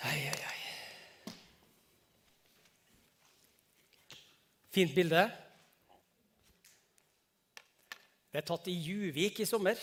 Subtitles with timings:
[0.00, 1.32] Hei, hei, hei.
[4.72, 5.26] Fint bilde.
[8.32, 9.76] Det er tatt i Juvik i sommer.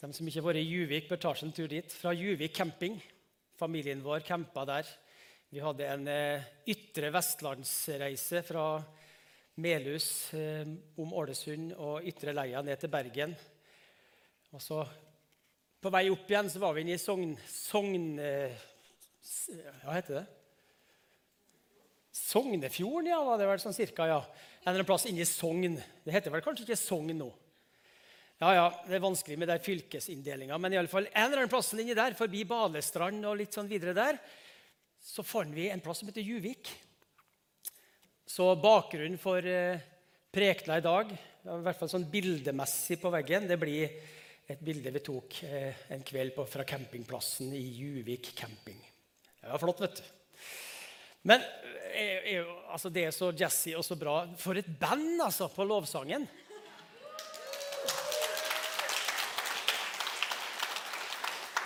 [0.00, 1.94] De som ikke har vært i Juvik, bør ta seg en tur dit.
[1.94, 2.98] Fra Juvik camping.
[3.54, 4.90] Familien vår campa der.
[5.54, 8.66] Vi hadde en eh, ytre vestlandsreise fra
[9.62, 10.66] Melhus eh,
[10.98, 13.38] om Ålesund og Ytre Leia ned til Bergen.
[14.50, 14.82] Og så
[15.82, 17.34] på vei opp igjen så var vi inne i Sogn...
[17.50, 18.54] Sogn eh,
[19.82, 20.24] hva heter det?
[22.12, 24.20] Sognefjorden, ja, var det vel sånn cirka, ja.
[24.62, 25.78] En eller annen plass inne i Sogn.
[26.04, 27.30] Det heter vel kanskje ikke Sogn nå.
[28.42, 31.52] Ja, ja, Det er vanskelig med den fylkesinndelinga, men i alle fall en eller annen
[31.52, 34.18] plass inni der, forbi Balestrand og litt sånn videre der,
[35.02, 36.70] så fant vi en plass som heter Juvik.
[38.26, 39.82] Så bakgrunnen for eh,
[40.34, 43.94] prekena i dag, i hvert fall sånn bildemessig på veggen, det blir
[44.52, 48.78] et bilde vi tok eh, en kveld på, fra campingplassen i Juvik camping.
[49.40, 50.04] Det var flott, vet du.
[51.30, 51.42] Men
[51.94, 54.22] eh, eh, altså, det er så jazzy og så bra.
[54.38, 56.26] For et band, altså, på lovsangen.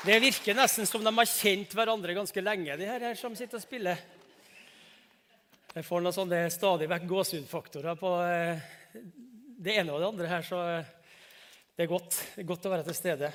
[0.06, 3.64] Det virker nesten som de har kjent hverandre ganske lenge, de her, som sitter og
[3.64, 4.04] spiller.
[5.74, 8.12] Jeg får noen sånne stadig vekk gåsehudfaktorer på
[9.66, 10.60] det ene og det andre her, så
[11.76, 13.28] det er godt, det er godt å være til stede.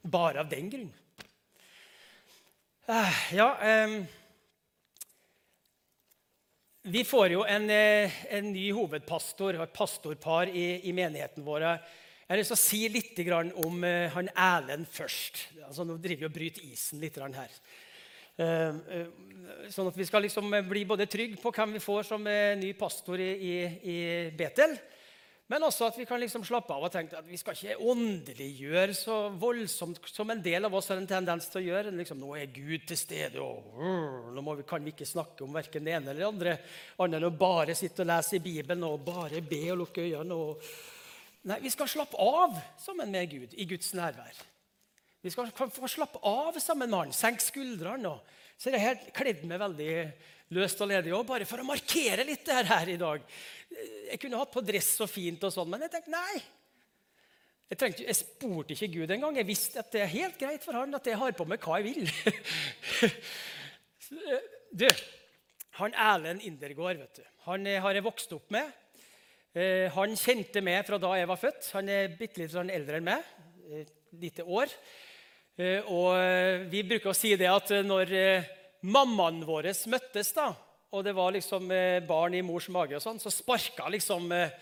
[0.00, 0.92] Bare av den grunn.
[2.88, 3.98] Eh, Ja eh,
[6.88, 11.66] Vi får jo en, eh, en ny hovedpastor og et pastorpar i, i menigheten vår.
[11.68, 13.20] Jeg har lyst til å si litt
[13.60, 15.44] om eh, han Erlend først.
[15.66, 17.60] Altså, nå driver vi og bryter isen litt her.
[19.68, 23.20] Sånn at vi skal liksom bli både trygge på hvem vi får som ny pastor
[23.20, 23.98] i, i, i
[24.32, 24.78] Betel,
[25.50, 28.94] men også at vi kan liksom slappe av og tenke at vi skal ikke åndeliggjøre
[28.94, 31.94] så voldsomt som en del av oss har en tendens til å gjøre.
[31.98, 35.58] Liksom, nå er Gud til stede, og uh, nå vi, kan vi ikke snakke om
[35.58, 36.54] verken det ene eller det andre,
[37.02, 40.38] annet enn å bare sitte og lese i Bibelen og bare be og lukke øynene.
[40.38, 40.70] Og...
[41.50, 44.44] Nei, vi skal slappe av sammen med Gud i Guds nærvær.
[45.20, 48.14] Vi skal få slappe av sammen med han, senke skuldrene.
[48.60, 49.94] Så det her kledd meg veldig
[50.56, 53.22] løst og ledig òg, bare for å markere litt det her i dag.
[54.10, 56.40] Jeg kunne hatt på dress og fint, og sånn, men jeg tenkte nei.
[57.70, 59.36] Jeg, trengte, jeg spurte ikke Gud engang.
[59.38, 61.78] Jeg visste at det er helt greit for han at jeg har på meg hva
[61.78, 62.10] jeg vil.
[64.82, 64.88] du,
[65.78, 68.74] han Erlend Indergård, vet du, han eh, har jeg vokst opp med.
[69.54, 71.70] Eh, Han kjente meg fra da jeg var født.
[71.78, 73.30] Han er bitte litt sånn eldre enn meg.
[73.80, 74.70] Et lite år.
[75.58, 78.12] Eh, Og eh, vi bruker å si det at eh, når
[78.82, 80.50] eh, vår møttes, da,
[80.90, 84.52] og det var liksom eh, barn i mors mage, og sånn, så sparka liksom eh,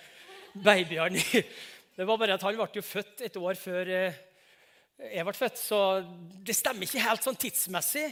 [0.54, 1.44] babyene i
[1.98, 4.18] Det var bare at han ble jo født et år før eh,
[4.98, 5.78] jeg ble født, så
[6.46, 8.06] det stemmer ikke helt sånn tidsmessig.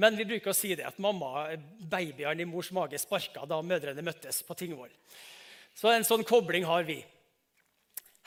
[0.00, 1.46] Men vi bruker å si det at mamma,
[1.92, 4.92] babyene i mors mage sparka da mødrene møttes på Tingvoll.
[5.76, 6.98] Så en sånn kobling har vi.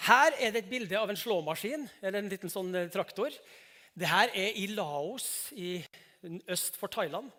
[0.05, 3.33] Her er det et bilde av en slåmaskin, eller en liten sånn traktor.
[3.97, 5.79] Det her er i Laos i
[6.51, 7.31] øst for Thailand.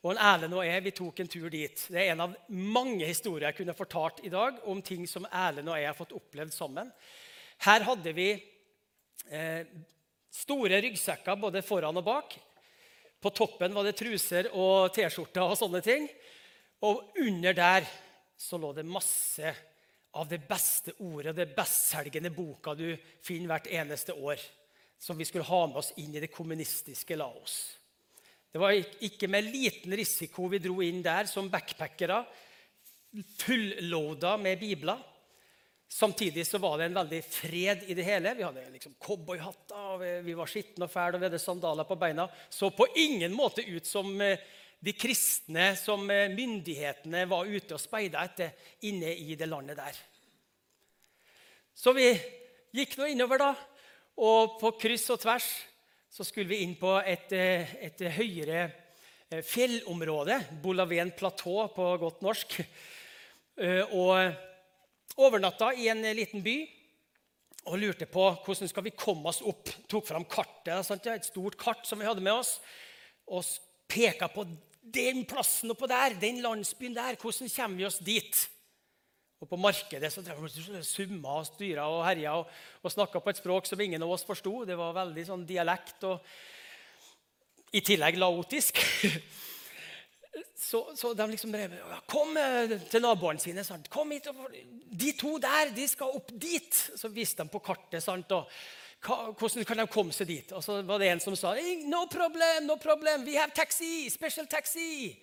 [0.00, 1.82] Og en Erlend og jeg vi tok en tur dit.
[1.92, 5.68] Det er en av mange historier jeg kunne fortalt i dag om ting som Erlend
[5.68, 6.88] og jeg har fått opplevd sammen.
[7.66, 8.30] Her hadde vi
[9.28, 9.66] eh,
[10.32, 12.36] store ryggsekker både foran og bak.
[13.20, 16.08] På toppen var det truser og T-skjorter og sånne ting.
[16.88, 17.88] Og under der
[18.40, 19.52] så lå det masse
[20.16, 22.88] av det beste ordet, det bestselgende boka du
[23.22, 24.40] finner hvert eneste år,
[24.98, 27.60] som vi skulle ha med oss inn i det kommunistiske Laos.
[28.50, 32.24] Det var ikke med liten risiko vi dro inn der som backpackere,
[33.38, 34.98] fullloada med bibler.
[35.90, 38.34] Samtidig så var det en veldig fred i det hele.
[38.38, 42.28] Vi hadde liksom cowboyhatter, vi var skitne og fæle og vi hadde sandaler på beina.
[42.50, 44.38] Så på ingen måte ut som eh,
[44.78, 48.54] de kristne som eh, myndighetene var ute og speida etter
[48.86, 49.98] inne i det landet der.
[51.74, 52.06] Så vi
[52.74, 53.50] gikk nå innover, da.
[54.22, 55.50] Og på kryss og tvers
[56.10, 58.64] så skulle vi inn på et, eh, et høyere
[59.30, 60.40] eh, fjellområde.
[60.62, 62.60] Bolaven platå på godt norsk.
[63.60, 66.56] Eh, Og overnatta i en liten by
[67.68, 69.68] og lurte på hvordan skal vi komme oss opp.
[69.90, 71.06] Tok fram kartet, sant?
[71.06, 72.54] et stort kart som vi hadde med oss,
[73.28, 73.44] og
[73.90, 74.46] peka på
[74.80, 77.18] den plassen oppå der, den landsbyen der.
[77.20, 78.48] Hvordan kommer vi oss dit?
[79.40, 80.20] Og på markedet så
[80.84, 82.48] summa og styra og herja og,
[82.84, 84.66] og snakka på et språk som ingen av oss forsto.
[84.68, 86.20] Det var veldig sånn dialekt og
[87.72, 88.82] i tillegg laotisk.
[90.60, 91.72] Så, så de liksom drev
[92.06, 93.64] Kom eh, til naboene sine.
[93.66, 93.88] Sant?
[93.90, 94.28] Kom hit.
[94.30, 94.52] og-
[95.00, 96.70] De to der, de skal opp dit.
[96.94, 98.02] Så viste de på kartet.
[98.04, 98.30] Sant?
[98.30, 98.46] Og
[99.40, 100.52] hvordan kan de komme seg dit?
[100.52, 101.56] Og så var det en som sa
[101.88, 105.18] no problem, no problem, we have taxi, special taxi.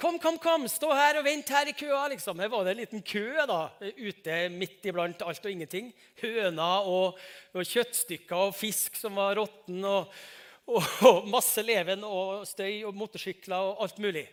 [0.00, 2.08] Kom, kom, kom, stå her og vent her i køa.
[2.12, 2.40] liksom.
[2.42, 5.90] Her var det en liten kø da, ute midt iblant alt og ingenting.
[6.22, 7.18] Høner og,
[7.54, 10.12] og kjøttstykker og fisk som var råtten, og,
[10.68, 14.26] og, og, masse leven og støy og motorsykler og alt mulig.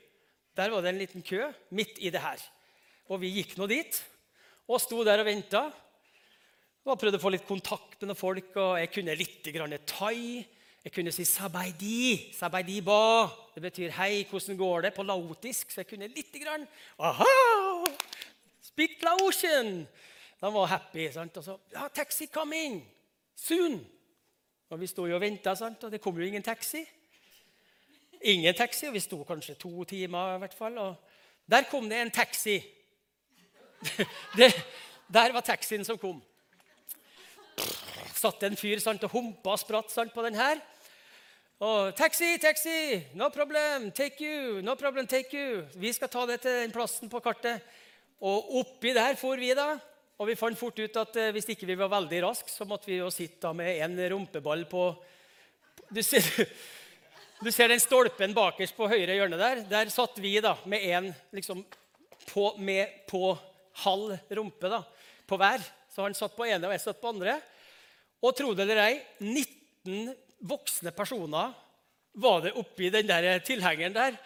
[0.57, 1.43] Der var det en liten kø
[1.77, 2.41] midt i det her.
[3.07, 3.99] Og vi gikk nå dit
[4.67, 5.67] og sto der og venta.
[6.87, 10.45] Og prøvde å få litt kontakt med noen folk, og jeg kunne litt grann thai.
[10.83, 13.46] Jeg kunne si 'sabaidi', 'sabaidi ba'.
[13.57, 15.71] Det betyr 'hei, hvordan går det?' på laotisk.
[15.71, 16.67] Så jeg kunne lite grann.
[16.99, 17.25] Aha!
[18.61, 19.87] Speak Laotian!
[20.41, 21.11] De var happy.
[21.11, 21.37] sant?
[21.37, 22.93] Og så ja, 'Taxi coming!
[23.35, 23.87] Soon!'
[24.69, 25.49] Og vi sto jo og venta,
[25.83, 26.85] og det kom jo ingen taxi.
[28.21, 30.77] Ingen taxi, og vi sto kanskje to timer i hvert fall.
[30.77, 30.95] Og
[31.51, 32.63] der kom det en taxi.
[34.37, 34.65] Det,
[35.13, 36.23] der var taxien som kom.
[38.15, 40.61] Satt en fyr sant, og humpa og spratt sant, på den her.
[41.57, 43.01] Og 'Taxi, taxi!
[43.17, 43.91] No problem!
[43.91, 44.61] Take you!
[44.61, 47.63] No problem, take you!' Vi skal ta det til den plassen på kartet.
[48.21, 49.79] Og oppi der for vi, da.
[50.19, 52.85] Og vi fant fort ut at eh, hvis ikke vi var veldig raske, så måtte
[52.85, 54.83] vi jo sitte med en rumpeball på
[55.89, 56.21] du ser,
[57.45, 59.63] du ser, den stolpen bakerst på høyre hjørne der.
[59.65, 61.65] Der satt vi da med en liksom,
[62.35, 63.33] på, med, på
[63.81, 64.83] halv rumpe da,
[65.25, 65.65] på hver.
[65.89, 67.39] Så han satt på ene, og jeg satt på andre.
[68.21, 71.55] Og tro det eller ei, 19 voksne personer
[72.17, 74.17] var det oppi den der tilhengeren der.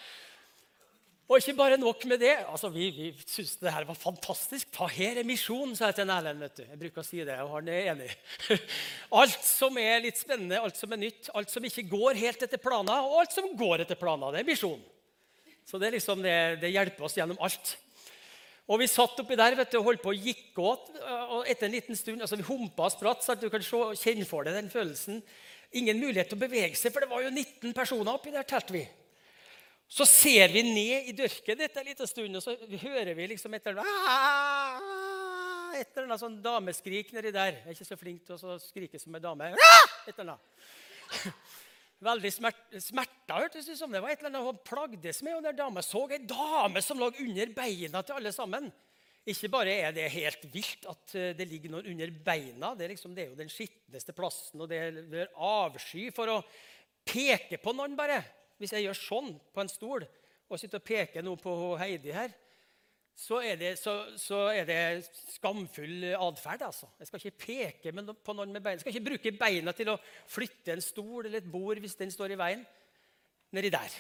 [1.32, 2.34] Og ikke bare nok med det.
[2.52, 4.68] altså Vi, vi syntes det her var fantastisk.
[4.76, 6.42] Ta her er misjon, sa jeg til Erlend.
[6.44, 6.64] vet du.
[6.66, 8.10] Jeg bruker å si det, og han er enig.
[9.22, 12.60] Alt som er litt spennende, alt som er nytt, alt som ikke går helt etter
[12.60, 14.82] planer, og alt som går etter planer, det er misjon.
[15.68, 17.78] Så det, liksom det, det hjelper oss gjennom alt.
[18.68, 20.92] Og Vi satt oppi der vet du, og holdt på å gikk åt.
[21.32, 23.24] og Etter en liten stund altså Vi humpa og spratt.
[23.24, 25.24] så Du kan kjenne for deg den følelsen
[25.78, 28.76] ingen mulighet til å bevege seg, for det var jo 19 personer oppi der, telte
[28.76, 28.84] vi.
[29.92, 33.58] Så ser vi ned i dørken etter en liten stund, og så hører vi liksom
[33.58, 35.10] et eller annet
[35.82, 37.58] et eller annet sånn dameskrik nedi der.
[37.62, 39.52] Jeg er ikke så flink til å skrike som en dame.
[40.10, 40.64] Et eller annet.
[42.08, 43.92] Veldig smert, smerta, hørtes det ut som.
[43.94, 45.38] Det var et eller annet hun plagdes med.
[45.38, 48.72] og der dame så ei dame som lå under beina til alle sammen.
[49.30, 52.72] Ikke bare er det helt vilt at eh, det ligger noen under beina.
[52.74, 56.40] Det er, liksom, det er jo den skitneste plassen, og det er avsky for å
[57.06, 58.18] peke på noen, bare.
[58.58, 60.06] Hvis jeg gjør sånn på en stol
[60.52, 62.34] og sitter og peker noe på Heidi her,
[63.18, 64.82] så er det, så, så er det
[65.36, 66.66] skamfull atferd.
[66.66, 66.90] Altså.
[66.98, 68.80] Jeg skal ikke peke på noen med beina.
[68.80, 70.00] Jeg skal ikke bruke beina til å
[70.32, 72.64] flytte en stol eller et bord hvis den står i veien.
[73.54, 73.98] Nedi der.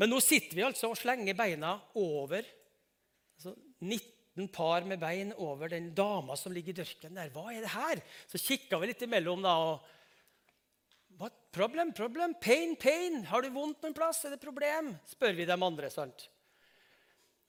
[0.00, 5.72] Men nå sitter vi altså og slenger beina over altså 19 par med bein over
[5.72, 7.32] den dama som ligger i dørken der.
[7.34, 8.02] Hva er det her?
[8.30, 9.56] Så kikka vi litt imellom, da.
[9.56, 12.34] og What problem, problem?
[12.40, 13.24] Pain, pain.
[13.28, 14.22] Har du vondt noen plass?
[14.24, 14.94] Er det problem?
[15.10, 15.90] spør vi dem andre.
[15.92, 16.28] sant?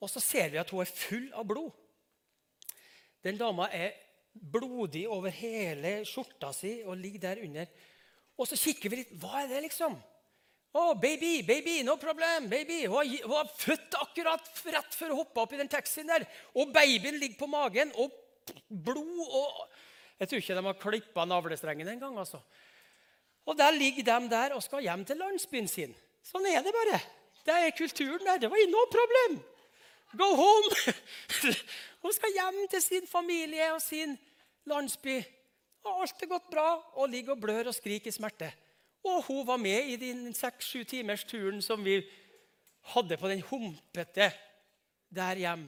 [0.01, 1.71] Og så ser vi at hun er full av blod.
[3.23, 3.93] Den dama er
[4.33, 7.69] blodig over hele skjorta si og ligger der under.
[8.39, 9.13] Og så kikker vi litt.
[9.21, 9.95] Hva er det, liksom?
[10.73, 12.85] Oh, baby, baby, no problem, baby.
[12.87, 16.23] Hun, var født akkurat rett før hun hoppa opp i den taxien der.
[16.55, 18.13] Og babyen ligger på magen, og
[18.67, 19.67] blod og
[20.21, 22.17] Jeg tror ikke de har klippa navlestrengen engang.
[22.19, 22.37] Altså.
[23.45, 25.95] Og der ligger de der og skal hjem til landsbyen sin.
[26.23, 26.99] Sånn er det bare.
[27.41, 28.37] Det er kulturen der.
[28.37, 29.39] Det var no problem.
[30.17, 30.93] Go home!
[32.03, 34.13] Hun skal hjem til sin familie og sin
[34.69, 35.17] landsby.
[35.81, 36.67] Og alt er gått bra,
[37.01, 38.51] og ligger og blør og skriker i smerte.
[39.03, 41.99] Og hun var med i den seks-sju timers turen som vi
[42.93, 44.29] hadde på den humpete
[45.11, 45.65] der hjem.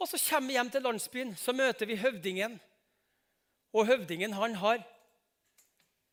[0.00, 2.56] Og så kommer vi hjem til landsbyen, så møter vi høvdingen.
[3.76, 4.80] Og høvdingen han har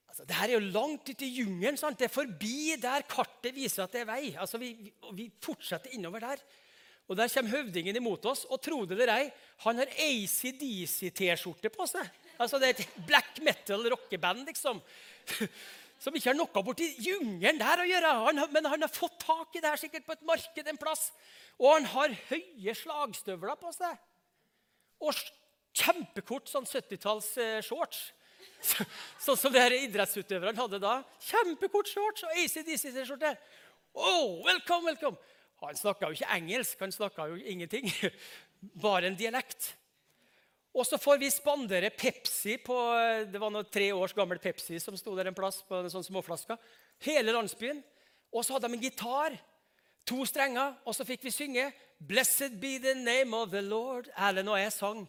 [0.07, 1.77] altså Det her er jo langt ute i jungelen.
[1.97, 4.36] Det er forbi der kartet viser at det er vei.
[4.39, 6.41] Altså Vi, vi fortsetter innover der.
[7.07, 8.45] Og Der kommer høvdingen imot oss.
[8.45, 9.29] Og tro det eller ei,
[9.63, 12.09] han har ACDC-T-skjorte på seg.
[12.39, 14.81] Altså Det er et black metal rockeband, liksom
[16.01, 18.13] som ikke har noe borti jungelen der å gjøre.
[18.27, 21.10] Han, men han har fått tak i det her sikkert på et marked en plass.
[21.58, 23.98] Og han har høye slagstøvler på seg.
[25.01, 25.22] Og
[25.77, 27.60] kjempekort sånn 70-talls eh.
[29.25, 31.00] Sånn som de idrettsutøverne hadde da.
[31.30, 33.34] Kjempekort shorts og ACDC-skjorte.
[33.98, 35.18] Oh, welcome, welcome.
[35.63, 37.89] Han snakka jo ikke engelsk, han snakka jo ingenting.
[38.86, 39.74] Bare en dialekt.
[40.77, 42.75] Og så får vi spandere Pepsi på
[43.31, 46.05] det var noe tre års gammel Pepsi som sto der en plass på en sånn
[46.05, 46.53] småflaske.
[47.01, 47.79] Hele landsbyen.
[48.29, 49.38] Og så hadde de en gitar,
[50.07, 54.12] to strenger, og så fikk vi synge 'Blessed be the name of the Lord'.
[54.13, 55.07] Erlend og jeg sang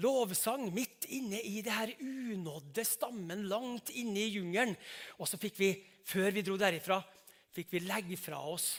[0.00, 4.76] lovsang midt inne i det her unådde stammen langt inne i jungelen.
[5.18, 5.70] Og så fikk vi,
[6.04, 7.00] før vi dro derifra,
[7.56, 8.74] fikk vi legge fra oss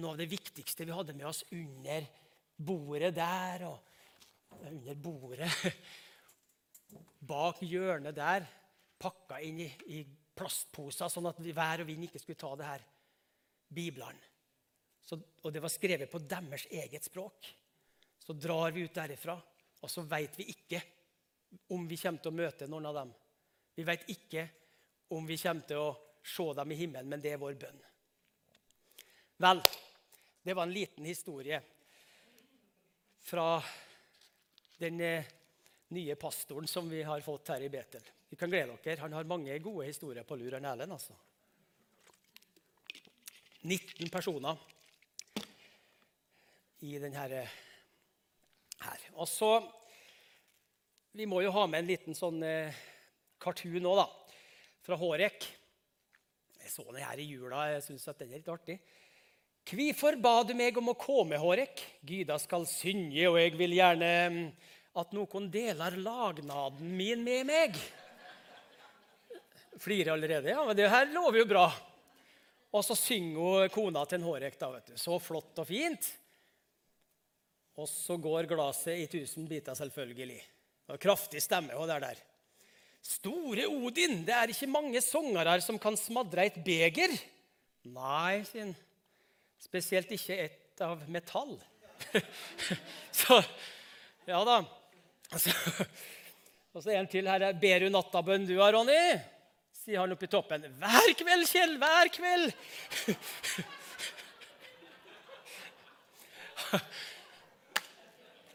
[0.00, 2.06] noe av det viktigste vi hadde med oss under
[2.56, 3.89] bordet der og
[4.58, 5.50] under bordet
[7.30, 8.46] bak hjørnet der,
[9.00, 10.00] pakka inn i, i
[10.36, 12.86] plastposer, sånn at vær og vind ikke skulle ta det her
[13.70, 14.28] Biblene.
[15.06, 17.46] Så, og det var skrevet på deres eget språk.
[18.18, 19.36] Så drar vi ut derifra,
[19.80, 20.80] og så veit vi ikke
[21.74, 23.12] om vi kommer til å møte noen av dem.
[23.74, 24.44] Vi veit ikke
[25.16, 25.92] om vi kommer til å
[26.22, 27.80] se dem i himmelen, men det er vår bønn.
[29.40, 29.62] Vel,
[30.42, 31.62] det var en liten historie
[33.24, 33.46] fra
[34.80, 35.24] den eh,
[35.92, 38.04] nye pastoren som vi har fått her i Betel.
[38.30, 39.00] Vi kan glede dere.
[39.00, 40.92] Han har mange gode historier på lur, Erlend.
[40.92, 41.16] altså.
[43.60, 44.56] 19 personer
[46.80, 47.50] i denne her.
[49.12, 49.52] Og så
[51.12, 52.76] Vi må jo ha med en liten sånn eh,
[53.42, 54.04] cartoon nå, da.
[54.86, 55.48] Fra Hårek.
[56.62, 57.64] Jeg så den her i jula.
[57.72, 58.76] Jeg syns den er litt artig.
[59.70, 61.78] Kvifor ba du meg om å komme, Hårek?
[62.02, 64.40] Gyda skal synge, og jeg vil gjerne mm,
[64.98, 67.78] at noen deler lagnaden min med meg.
[69.78, 70.50] Flirer allerede.
[70.50, 71.68] Ja, men det her lover jo bra.
[72.74, 74.58] Og så synger hun kona til en Hårek.
[74.58, 74.98] da, vet du.
[74.98, 76.10] Så flott og fint.
[77.78, 80.42] Og så går glasset i tusen biter, selvfølgelig.
[80.82, 82.10] Det var kraftig stemme hun der.
[82.10, 82.26] der.
[83.06, 87.14] Store Odin, det er ikke mange sangere som kan smadre et beger.
[87.86, 88.78] Nei, sier han.
[89.60, 91.58] Spesielt ikke et av metall.
[93.22, 93.42] så
[94.28, 94.62] Ja da.
[96.70, 97.50] Og så en til her.
[97.60, 99.02] Ber du nattabønn du, Ronny?
[99.80, 100.64] sier han oppi toppen.
[100.78, 102.52] Hver kveld, Kjell, hver kveld!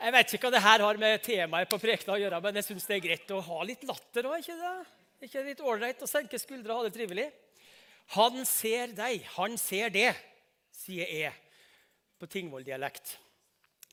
[0.05, 2.65] Jeg vet ikke hva det her har med temaet på prekena å gjøre, men jeg
[2.67, 4.35] syns det er greit å ha litt latter òg.
[4.43, 4.73] Ikke det?
[5.25, 7.25] Ikke litt ålreit å senke skuldra og ha det trivelig?
[8.13, 10.11] Han ser deg, han ser det,
[10.75, 11.33] sier jeg
[12.19, 13.15] på Tingvoll-dialekt.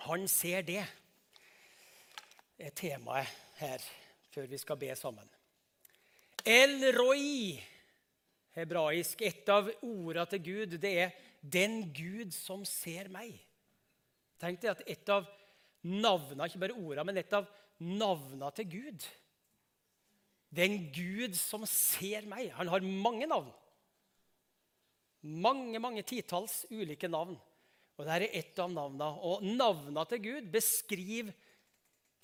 [0.06, 0.82] Han ser det.
[2.58, 3.82] Er temaet her
[4.32, 5.28] før vi skal be sammen.
[6.46, 7.54] El Roi,
[8.56, 9.22] hebraisk.
[9.22, 11.10] Et av ordene til Gud det er
[11.42, 13.38] 'den Gud som ser meg'.
[14.38, 15.26] Tenk deg at et av
[15.82, 17.46] navnene, ikke bare ordene, men et av
[17.78, 19.08] navnene til Gud
[20.54, 22.50] Den Gud som ser meg.
[22.52, 23.52] Han har mange navn.
[25.22, 27.36] Mange, mange titalls ulike navn.
[27.98, 29.10] Og Dette er ett av navnene.
[29.22, 31.34] Og navnene til Gud beskriver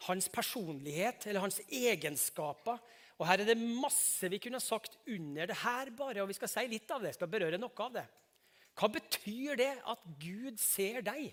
[0.06, 2.78] hans personlighet eller hans egenskaper
[3.18, 6.50] og Her er det masse vi kunne sagt under det her, bare, og vi skal
[6.52, 7.16] si litt av det.
[7.16, 8.06] skal berøre noe av det.
[8.78, 11.32] Hva betyr det at Gud ser deg?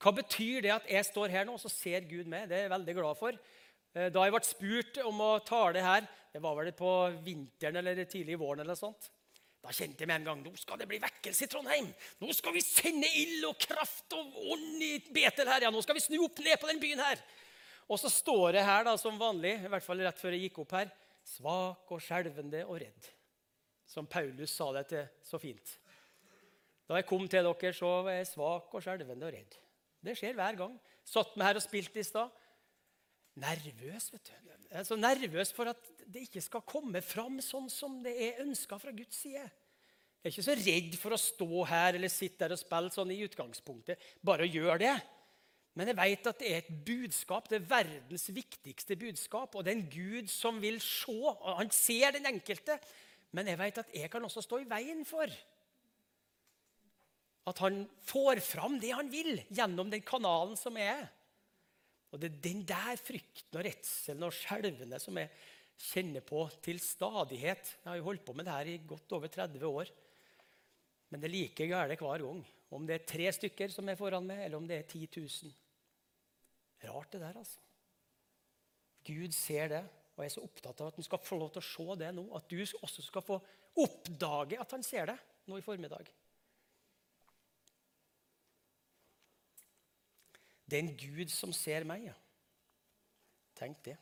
[0.00, 2.46] Hva betyr det at jeg står her nå, og så ser Gud meg?
[2.48, 3.40] Det er jeg veldig glad for.
[3.92, 6.92] Eh, da jeg ble spurt om å tale her, det var vel på
[7.26, 9.10] vinteren eller tidlig i våren, eller sånt,
[9.60, 11.90] da kjente jeg med en gang nå skal det bli vekkelse i Trondheim.
[12.22, 15.66] Nå skal vi sende ild og kraft og ånd i Betel her.
[15.66, 17.20] ja, Nå skal vi snu opp ned på den byen her.
[17.90, 20.62] Og så står det her da, som vanlig, i hvert fall rett før jeg gikk
[20.62, 20.92] opp her,
[21.26, 23.08] svak og skjelvende og redd.
[23.90, 25.76] Som Paulus sa det til så fint.
[26.88, 29.58] Da jeg kom til dere, så var jeg svak og skjelvende og redd.
[30.00, 30.78] Det skjer hver gang.
[31.04, 32.30] Satt meg her og spilte i stad.
[33.40, 34.32] Nervøs, vet du.
[34.70, 38.42] Jeg er så nervøs for at det ikke skal komme fram sånn som det er
[38.44, 39.44] ønska fra Guds side.
[40.20, 43.12] Jeg er ikke så redd for å stå her eller sitte der og spille sånn
[43.14, 44.02] i utgangspunktet.
[44.20, 44.96] Bare gjør det.
[45.78, 49.54] Men jeg vet at det er et budskap, det er verdens viktigste budskap.
[49.54, 51.14] Og det er en Gud som vil se.
[51.14, 52.76] og Han ser den enkelte.
[53.32, 55.30] Men jeg vet at jeg kan også stå i veien for
[57.50, 61.08] at han får fram det han vil, gjennom den kanalen som er.
[62.10, 65.30] Og det er den der frykten og redselen og skjelvene som jeg
[65.80, 67.74] kjenner på til stadighet.
[67.80, 69.92] Jeg har jo holdt på med det her i godt over 30 år.
[71.10, 72.42] Men det er like galt hver gang.
[72.70, 75.56] Om det er tre stykker som er foran meg, eller om det er 10 000.
[76.86, 77.58] Rart, det der, altså.
[79.04, 79.82] Gud ser det
[80.16, 82.26] og er så opptatt av at han skal få lov til å se det nå.
[82.36, 83.38] At du også skal få
[83.80, 85.16] oppdage at han ser det
[85.48, 86.10] nå i formiddag.
[90.70, 92.14] Det er en Gud som ser meg, ja.
[93.58, 93.96] Tenk det.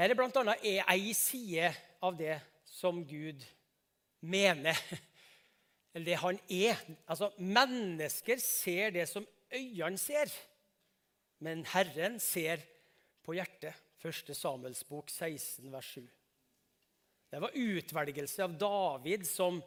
[0.00, 0.52] Her er bl.a.
[0.64, 1.66] ei side
[2.00, 3.42] av det som Gud
[4.24, 4.78] mener
[5.92, 6.80] eller det han er.
[7.04, 10.32] Altså, Mennesker ser det som øynene ser,
[11.44, 12.64] men Herren ser
[13.26, 13.76] på hjertet.
[14.00, 14.32] 1.
[14.32, 16.08] Samuels bok 16, vers 7.
[17.30, 19.60] Det var utvelgelse av David som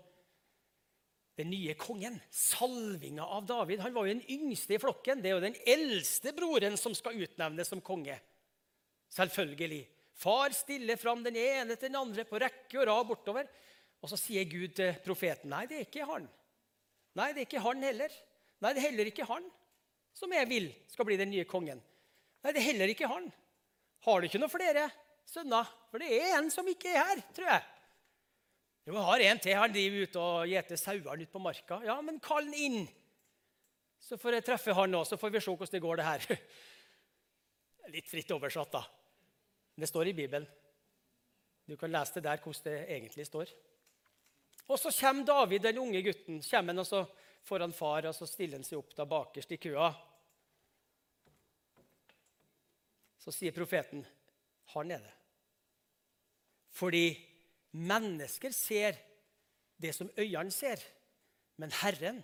[1.37, 2.17] den nye kongen.
[2.33, 3.85] Salvinga av David.
[3.85, 5.21] Han var jo den yngste i flokken.
[5.21, 8.17] Det er jo den eldste broren som skal utnevnes som konge.
[9.13, 9.85] Selvfølgelig.
[10.23, 13.49] Far stiller fram den ene til den andre på rekke og rad bortover.
[14.03, 16.25] Og så sier Gud til profeten nei, det er ikke han.
[17.19, 18.15] Nei, det er ikke han heller.
[18.63, 19.45] Nei, det er heller ikke han
[20.13, 21.79] som jeg vil skal bli den nye kongen.
[22.43, 23.29] Nei, det er heller ikke han.
[24.05, 24.87] Har du ikke noen flere
[25.29, 25.69] sønner?
[25.91, 27.69] For det er en som ikke er her, tror jeg.
[28.83, 29.55] Jo, jeg har en til.
[29.57, 31.79] Han driver ute og gjeter sauene ute på marka.
[31.87, 32.81] Ja, men kall han inn.
[34.03, 36.41] Så får jeg treffe han òg, så får vi se hvordan det går, det her.
[37.95, 38.83] Litt fritt oversatt, da.
[39.75, 40.47] Det står i Bibelen.
[41.65, 43.53] Du kan lese det der hvordan det egentlig står.
[44.67, 47.05] Og så kommer David, den unge gutten, kommer han også
[47.43, 49.89] foran far, og så stiller han seg opp da bakerst i køa.
[53.19, 54.05] Så sier profeten,
[54.73, 55.19] 'Han er det'.
[56.69, 57.29] Fordi
[57.71, 58.97] mennesker ser
[59.81, 60.79] det som øynene ser,
[61.57, 62.23] men Herren,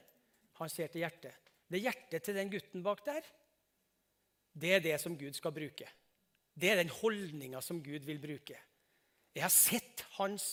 [0.54, 1.34] han ser til hjertet.
[1.72, 3.22] Det hjertet til den gutten bak der,
[4.54, 5.90] det er det som Gud skal bruke.
[6.60, 8.58] Det er den holdninga som Gud vil bruke.
[9.36, 10.48] Jeg har sett hans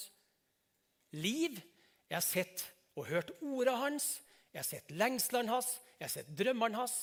[1.16, 1.58] liv.
[2.06, 4.08] Jeg har sett og hørt ordene hans.
[4.52, 5.72] Jeg har sett lengslene hans.
[5.98, 6.94] Jeg har sett drømmene hans.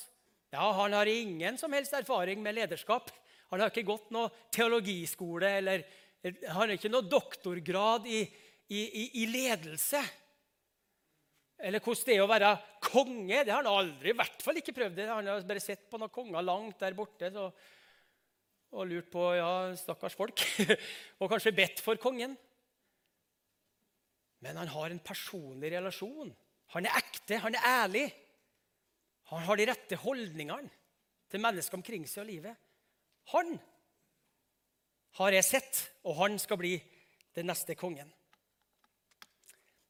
[0.53, 3.09] Ja, Han har ingen som helst erfaring med lederskap.
[3.49, 5.83] Han har ikke gått noe teologiskole eller
[6.23, 8.21] han har ikke noe doktorgrad i,
[8.71, 9.99] i, i, i ledelse.
[11.59, 12.51] Eller hvordan det er å være
[12.85, 13.43] konge.
[13.43, 15.01] Det har han aldri i hvert fall ikke prøvd.
[15.09, 17.49] Han har bare sett på noen konger langt der borte så,
[18.73, 20.41] og lurt på ja, stakkars folk.
[21.21, 22.35] og kanskje bedt for kongen.
[24.43, 26.33] Men han har en personlig relasjon.
[26.75, 28.07] Han er ekte, han er ærlig.
[29.31, 30.71] Han har de rette holdningene
[31.31, 32.57] til mennesker omkring seg og livet.
[33.33, 33.55] Han
[35.19, 36.73] har jeg sett, og han skal bli
[37.37, 38.09] den neste kongen.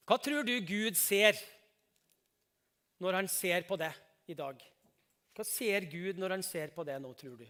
[0.04, 1.40] Hva tror du Gud ser
[3.04, 3.92] når han ser på det
[4.28, 4.60] i dag?
[5.34, 7.48] Hva ser Gud når han ser på det nå, tror du?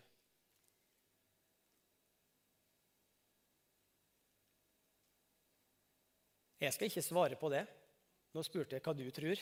[6.64, 7.66] Jeg skal ikke svare på det.
[8.34, 9.40] Nå spurte jeg hva du tror.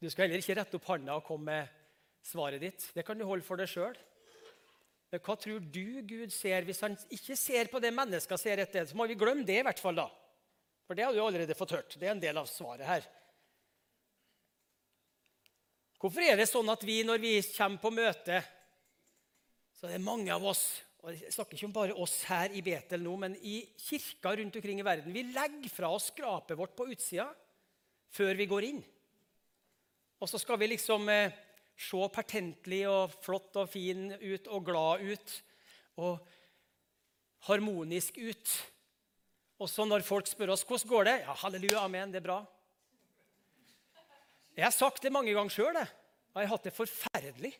[0.00, 1.80] Du skal heller ikke rette opp handa og komme med
[2.24, 2.86] svaret ditt.
[2.96, 3.96] Det kan du holde for deg sjøl.
[5.12, 8.88] Men hva tror du Gud ser hvis han ikke ser på det mennesker ser etter?
[8.88, 10.00] Så må vi glemme det, i hvert fall.
[10.00, 10.08] da.
[10.88, 11.94] For det har du allerede fått hørt.
[12.00, 13.06] Det er en del av svaret her.
[16.00, 18.40] Hvorfor er det sånn at vi, når vi kommer på møte,
[19.78, 20.66] så er det mange av oss
[21.04, 24.54] og Jeg snakker ikke om bare oss her i Betel nå, men i kirka rundt
[24.56, 25.12] omkring i verden.
[25.12, 27.26] Vi legger fra oss skrapet vårt på utsida
[28.14, 28.78] før vi går inn.
[30.16, 31.34] Og så skal vi liksom eh,
[31.76, 35.34] se pertentlig og flott og fin ut og glad ut
[36.00, 36.24] og
[37.50, 38.56] harmonisk ut.
[39.60, 42.40] Og så når folk spør oss hvordan går det ja, halleluja, amen, det er bra.
[44.56, 45.76] Jeg har sagt det mange ganger sjøl.
[45.84, 47.52] Jeg har hatt det forferdelig.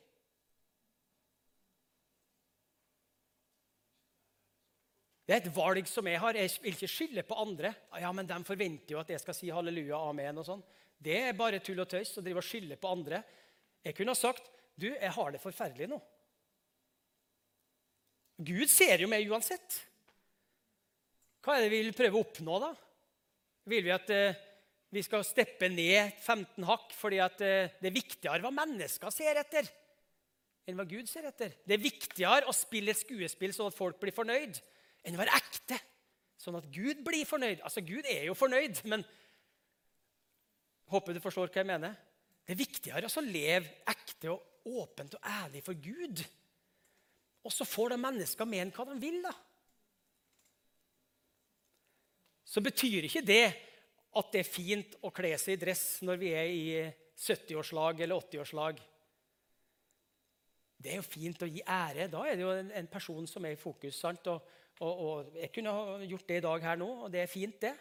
[5.24, 6.36] Det er et valg som jeg har.
[6.36, 7.72] Jeg vil ikke skylde på andre.
[8.00, 10.64] Ja, men De forventer jo at jeg skal si halleluja, amen og sånn.
[11.00, 13.22] Det er bare tull og tøys å drive og skylde på andre.
[13.84, 16.00] Jeg kunne ha sagt du, jeg har det forferdelig nå.
[18.44, 19.78] Gud ser jo meg uansett.
[21.44, 22.72] Hva er det vi vil prøve å oppnå, da?
[23.70, 24.40] Vil vi at eh,
[24.94, 29.40] vi skal steppe ned 15 hakk fordi at eh, det er viktigere hva mennesker ser
[29.40, 29.68] etter,
[30.66, 31.54] enn hva Gud ser etter?
[31.64, 34.58] Det er viktigere å spille et skuespill sånn at folk blir fornøyd,
[35.04, 35.78] enn å være ekte,
[36.40, 37.62] sånn at Gud blir fornøyd.
[37.64, 39.04] Altså, Gud er jo fornøyd, men
[40.92, 41.96] håper du forstår hva jeg mener.
[42.44, 46.24] Det er viktigere å leve ekte og åpent og ærlig for Gud.
[47.44, 49.20] Og så får de mennesker mene hva de vil.
[49.24, 49.32] da.
[52.44, 53.46] Så betyr ikke det
[54.14, 56.66] at det er fint å kle seg i dress når vi er i
[57.18, 58.82] 70-årslag eller 80-årslag.
[60.84, 62.06] Det er jo fint å gi ære.
[62.12, 63.96] Da er det jo en, person som er i fokus.
[63.98, 64.28] sant?
[64.30, 67.30] Og, og, og Jeg kunne ha gjort det i dag her nå, og det er
[67.30, 67.74] fint, det.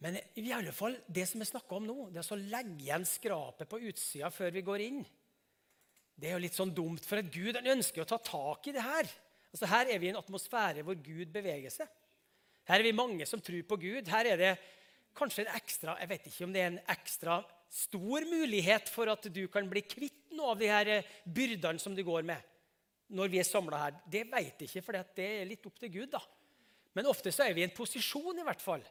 [0.00, 3.04] Men i alle fall, det som jeg snakker om nå, det er å legge igjen
[3.08, 5.00] skrapet på utsida før vi går inn.
[6.16, 8.84] Det er jo litt sånn dumt, for at Gud ønsker å ta tak i det
[8.84, 9.08] her.
[9.50, 11.88] Altså Her er vi i en atmosfære hvor Gud beveger seg.
[12.68, 14.08] Her er vi mange som tror på Gud.
[14.08, 14.52] Her er det
[15.16, 19.26] kanskje en ekstra jeg vet ikke om det er en ekstra stor mulighet for at
[19.32, 20.90] du kan bli kvitt noe av de her
[21.26, 22.49] byrdene som du går med
[23.10, 23.96] når vi er samla her.
[24.06, 26.10] Det vet jeg ikke, for det er litt opp til Gud.
[26.12, 26.20] da.
[26.94, 28.84] Men ofte så er vi i en posisjon i hvert fall,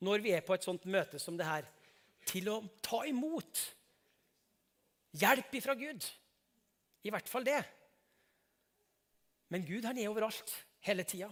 [0.00, 1.68] når vi er på et sånt møte som det her,
[2.28, 3.62] til å ta imot
[5.18, 6.06] hjelp ifra Gud.
[7.02, 7.60] I hvert fall det.
[9.50, 10.52] Men Gud han er overalt
[10.86, 11.30] hele tida.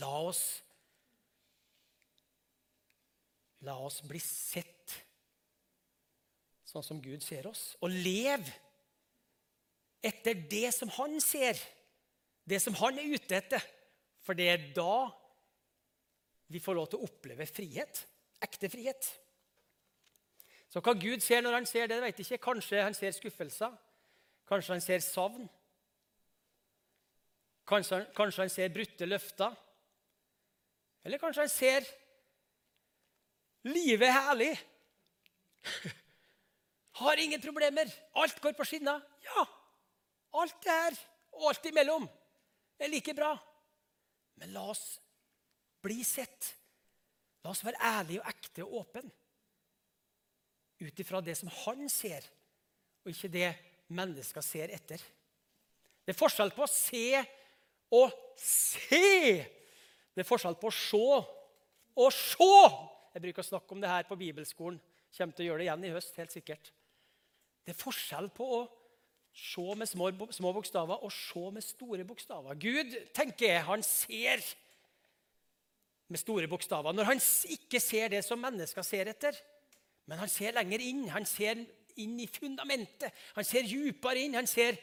[0.00, 0.46] La oss
[3.64, 4.92] La oss bli sett
[6.68, 8.52] sånn som Gud ser oss, og leve
[10.06, 11.58] etter det som han ser,
[12.46, 13.62] det som han er ute etter.
[14.26, 15.06] For det er da
[16.50, 18.04] vi får lov til å oppleve frihet.
[18.42, 19.08] Ekte frihet.
[20.70, 22.44] Så hva Gud ser når han ser det, vet jeg ikke.
[22.50, 23.74] Kanskje han ser skuffelser.
[24.46, 25.46] Kanskje han ser savn.
[27.66, 29.54] Kanskje, kanskje han ser brutte løfter.
[31.06, 31.86] Eller kanskje han ser
[33.66, 34.52] livet herlig.
[37.00, 37.90] Har ingen problemer.
[38.14, 39.02] Alt går på skinner.
[39.26, 39.46] Ja,
[40.42, 40.96] alt det her
[41.36, 42.06] og alt imellom
[42.80, 43.34] er like bra.
[44.40, 44.84] Men la oss
[45.84, 46.50] bli sett.
[47.44, 49.12] La oss være ærlige og ekte og åpne
[50.76, 52.24] ut ifra det som han ser,
[53.04, 53.48] og ikke det
[53.96, 55.00] mennesker ser etter.
[56.04, 57.22] Det er forskjell på å se
[57.96, 59.40] og se.
[60.12, 61.06] Det er forskjell på å se
[61.96, 62.50] og se.
[63.14, 64.78] Jeg bruker å snakke om det her på bibelskolen.
[65.16, 66.72] Kommer til å gjøre det igjen i høst, helt sikkert.
[67.64, 68.60] Det er forskjell på å
[69.36, 72.56] se med små, små bokstaver og se med store bokstaver.
[72.56, 74.44] Gud tenker jeg, han ser
[76.08, 77.20] med store bokstaver når han
[77.52, 79.36] ikke ser det som mennesker ser etter.
[80.06, 81.04] Men han ser lenger inn.
[81.10, 81.60] Han ser
[81.98, 83.12] inn i fundamentet.
[83.36, 84.38] Han ser dypere inn.
[84.38, 84.78] Han ser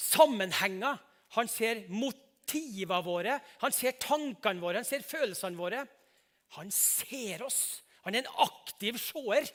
[0.00, 0.98] sammenhenger.
[1.36, 3.36] Han ser motivene våre.
[3.62, 4.80] Han ser tankene våre.
[4.80, 5.84] Han ser følelsene våre.
[6.56, 7.82] Han ser oss.
[8.06, 9.52] Han er en aktiv seer.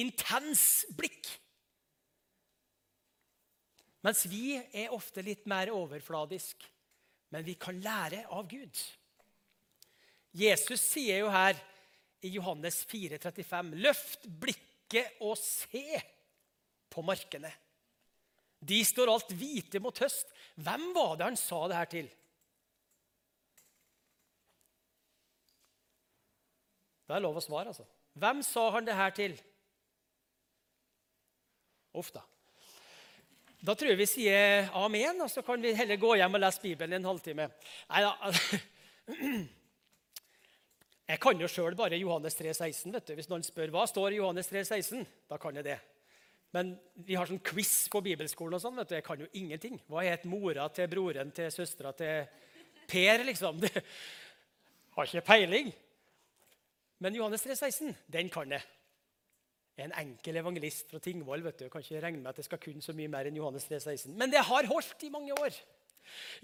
[0.00, 1.28] Intens blikk.
[4.04, 6.66] Mens vi er ofte litt mer overfladisk.
[7.32, 8.80] Men vi kan lære av Gud.
[10.34, 11.56] Jesus sier jo her
[12.24, 13.72] i Johannes 4, 35.
[13.80, 16.00] Løft blikket og se
[16.92, 17.50] på markene.
[18.64, 20.30] De står alt hvite mot høst.
[20.56, 22.12] Hvem var det han sa det her til?
[27.04, 27.84] Det er lov å svare, altså.
[28.16, 29.34] Hvem sa han det her til?
[31.94, 32.22] Uff, da.
[33.64, 36.60] Da tror jeg vi sier amen, og så kan vi heller gå hjem og lese
[36.60, 37.46] Bibelen i en halvtime.
[37.88, 38.12] Nei da.
[41.04, 42.92] Jeg kan jo sjøl bare Johannes 3, 16.
[42.94, 43.12] vet du.
[43.16, 45.74] Hvis noen spør hva står i Johannes 3, 16, da kan jeg det.
[46.56, 46.70] Men
[47.04, 48.56] vi har sånn quiz på bibelskolen.
[48.56, 48.94] og sånn, vet du.
[48.96, 49.76] Jeg kan jo ingenting.
[49.92, 52.24] Hva het mora til broren til søstera til
[52.88, 53.24] Per?
[53.28, 53.60] liksom?
[53.64, 53.84] Det
[54.96, 55.68] har ikke peiling.
[57.04, 58.64] Men Johannes 3, 16, den kan jeg.
[59.76, 61.42] En enkel evangelist fra Tingvoll.
[61.42, 61.64] vet du.
[61.64, 63.80] Jeg kan ikke regne med at jeg skal kunne så mye mer enn Johannes 3,
[63.80, 64.14] 16.
[64.14, 65.56] Men det har holdt i mange år.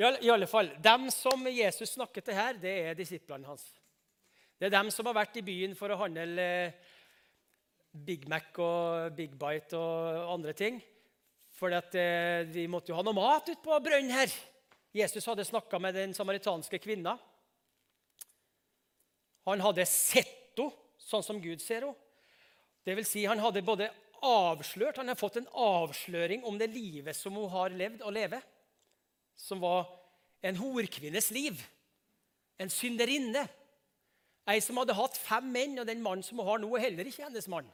[0.00, 3.62] I alle fall, Dem som Jesus snakker til her, det er disiplene hans.
[4.58, 6.72] Det er dem som har vært i byen for å handle eh,
[7.92, 10.80] Big Mac og Big Bite og andre ting.
[11.54, 14.32] For eh, de måtte jo ha noe mat ute på brønnen her.
[14.96, 17.14] Jesus hadde snakka med den samaritanske kvinna.
[19.46, 22.09] Han hadde sett henne sånn som Gud ser henne.
[22.84, 23.90] Det vil si, han hadde både
[24.24, 28.44] avslørt, han har fått en avsløring om det livet som hun har levd og lever.
[29.36, 29.88] Som var
[30.44, 31.60] en horkvinnes liv.
[32.60, 33.46] En synderinne.
[34.48, 37.08] Ei som hadde hatt fem menn, og den mannen som hun har nå, er heller
[37.08, 37.68] ikke hennes mann.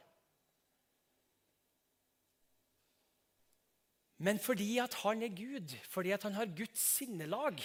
[4.17, 7.61] Men fordi at han er Gud, fordi at han har Guds sinnelag,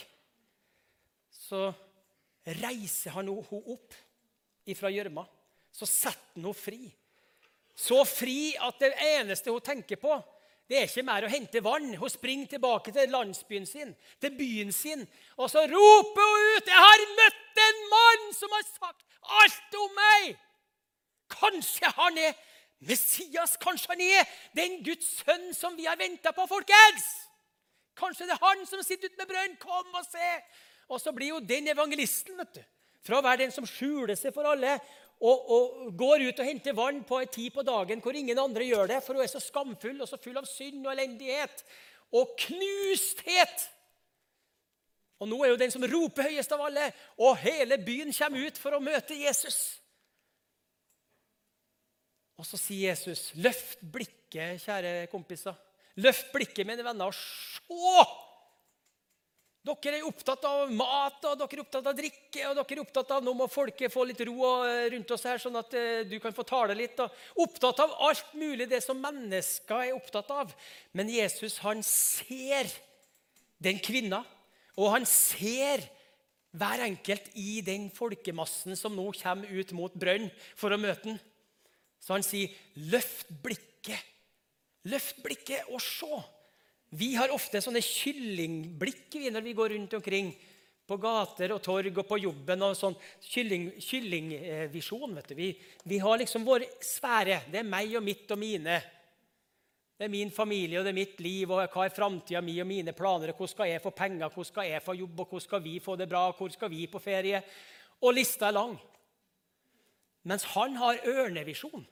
[1.33, 1.70] så
[2.44, 3.94] reiser han henne opp
[4.68, 5.24] ifra gjørma.
[5.72, 6.83] Så setter han henne fri.
[7.74, 10.18] Så fri at det eneste hun tenker på,
[10.68, 11.90] det er ikke mer å hente vann.
[11.98, 15.02] Hun springer tilbake til landsbyen sin, til byen sin,
[15.37, 19.04] og så roper hun ut 'Jeg har møtt en mann som har sagt
[19.40, 20.38] alt om meg!'
[21.28, 22.32] Kanskje han er
[22.80, 23.56] Messias?
[23.56, 24.24] Kanskje han er
[24.56, 27.04] den Guds sønn som vi har venta på, folkens?
[27.96, 29.56] Kanskje det er han som sitter ute med brønn?
[29.61, 30.30] Kom og se!
[30.88, 32.62] Og så blir jo den evangelisten, vet du,
[33.02, 34.78] fra å være den som skjuler seg for alle,
[35.22, 38.66] og, og, går ut og henter vann på en tid på dagen hvor ingen andre
[38.66, 41.62] gjør det, for hun er så skamfull og så full av synd og elendighet
[42.12, 43.68] og knusthet.
[45.22, 46.88] Og nå er hun den som roper høyest av alle,
[47.22, 49.61] og hele byen kommer ut for å møte Jesus.
[52.42, 55.54] Og så sier Jesus, 'Løft blikket, kjære kompiser.
[56.02, 58.32] Løft blikket, mine venner, og se
[59.62, 62.46] dere er opptatt av mat og dere er opptatt av drikke.
[62.48, 65.38] og dere er opptatt av Nå må folket få litt ro eh, rundt oss her,
[65.38, 66.98] sånn at eh, du kan få tale litt.
[66.98, 70.51] Og opptatt av alt mulig det som mennesker er opptatt av.
[70.92, 72.70] Men Jesus han ser
[73.62, 74.25] den kvinna,
[74.75, 75.87] og han ser
[76.53, 80.27] hver enkelt i den folkemassen som nå kommer ut mot brønn
[80.59, 81.22] for å møte den.
[82.03, 84.03] Så han sier, 'Løft blikket.
[84.90, 86.25] Løft blikket og se.'
[86.92, 90.33] Vi har ofte sånne kyllingblikk når vi går rundt omkring
[90.88, 95.14] på gater og torg og på jobben og sånn kylling, kyllingvisjon.
[95.16, 95.37] vet du.
[95.38, 95.52] Vi,
[95.88, 97.44] vi, har liksom vår sfære.
[97.52, 98.76] Det er meg og mitt og mine.
[99.96, 101.48] Det er min familie og det er mitt liv.
[101.48, 103.33] og Hva er framtida mi og mine planer?
[103.33, 104.28] og Hvor skal jeg få penger?
[104.35, 105.24] Hvor skal jeg få jobb?
[105.24, 106.26] og Hvor skal vi få det bra?
[106.37, 107.40] Hvor skal vi på ferie?
[108.02, 108.76] Og lista er lang.
[110.28, 111.87] Mens han har ørnevisjon.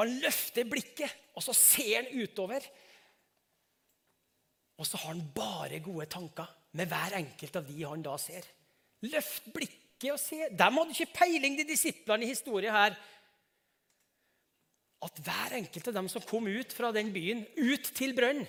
[0.00, 2.64] Han løfter blikket, og så ser han utover.
[4.76, 8.44] Og så har han bare gode tanker med hver enkelt av de han da ser.
[9.06, 10.48] Løft blikket og se.
[10.52, 12.96] De hadde ikke peiling, de disiplene i historien her.
[15.06, 18.44] At hver enkelt av dem som kom ut fra den byen, ut til brønn,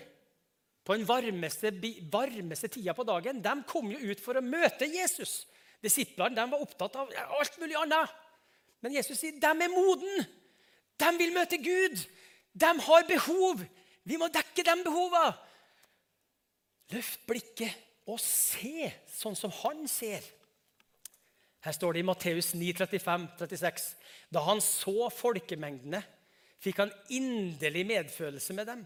[0.87, 1.73] på den varmeste,
[2.11, 5.41] varmeste tida på dagen, de kom jo ut for å møte Jesus.
[5.83, 8.13] Disiplene de var opptatt av alt mulig annet.
[8.79, 10.23] Men Jesus sier de er moden.
[10.97, 11.99] De vil møte Gud.
[12.55, 13.65] De har behov.
[14.07, 15.35] Vi må dekke de behovene.
[16.93, 17.73] Løft blikket
[18.08, 20.23] og se sånn som han ser.
[21.65, 23.88] Her står det i Matteus 9, 35, 36.
[24.32, 26.00] Da han så folkemengdene,
[26.63, 28.86] fikk han inderlig medfølelse med dem,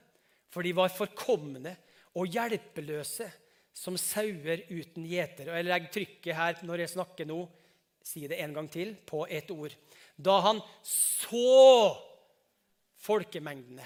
[0.52, 1.76] for de var forkomne
[2.18, 3.30] og hjelpeløse
[3.78, 5.52] som sauer uten gjeter.
[5.52, 7.40] Og Jeg legger trykket her når jeg snakker nå,
[8.02, 9.76] si det en gang til, på ett ord.
[10.18, 11.94] Da han så
[13.02, 13.86] folkemengdene.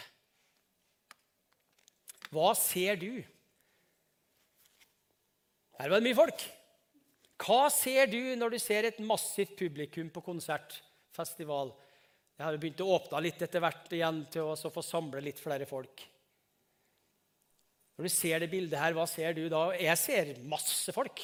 [2.32, 3.12] Hva ser du?
[5.79, 6.43] Her var det mye folk.
[7.45, 10.77] Hva ser du når du ser et massivt publikum på konsert,
[11.15, 11.73] festival?
[12.35, 15.67] Jeg har begynt å åpne litt etter hvert igjen til å få samle litt flere
[15.67, 16.03] folk.
[17.95, 19.69] Når du ser det bildet her, hva ser du da?
[19.79, 21.21] Jeg ser masse folk.